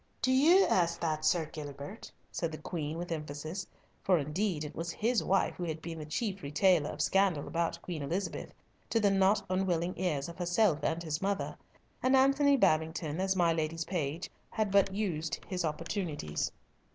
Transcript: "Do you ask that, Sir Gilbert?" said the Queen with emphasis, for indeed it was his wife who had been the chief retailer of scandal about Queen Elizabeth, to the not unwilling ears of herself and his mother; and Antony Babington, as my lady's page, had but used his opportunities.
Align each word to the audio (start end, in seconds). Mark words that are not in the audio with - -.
"Do 0.19 0.31
you 0.31 0.65
ask 0.65 0.99
that, 1.01 1.23
Sir 1.23 1.45
Gilbert?" 1.45 2.11
said 2.31 2.51
the 2.51 2.57
Queen 2.57 2.97
with 2.97 3.11
emphasis, 3.11 3.67
for 4.01 4.17
indeed 4.17 4.63
it 4.63 4.73
was 4.75 4.89
his 4.91 5.23
wife 5.23 5.53
who 5.53 5.63
had 5.65 5.79
been 5.79 5.99
the 5.99 6.07
chief 6.07 6.41
retailer 6.41 6.89
of 6.89 7.03
scandal 7.03 7.47
about 7.47 7.79
Queen 7.83 8.01
Elizabeth, 8.01 8.51
to 8.89 8.99
the 8.99 9.11
not 9.11 9.43
unwilling 9.47 9.93
ears 9.99 10.27
of 10.27 10.39
herself 10.39 10.79
and 10.81 11.03
his 11.03 11.21
mother; 11.21 11.55
and 12.01 12.15
Antony 12.15 12.57
Babington, 12.57 13.19
as 13.21 13.35
my 13.35 13.53
lady's 13.53 13.85
page, 13.85 14.27
had 14.49 14.71
but 14.71 14.91
used 14.91 15.39
his 15.47 15.63
opportunities. 15.63 16.51